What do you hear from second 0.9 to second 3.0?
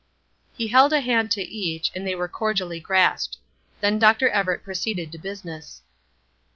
a hand to each, and they were cordially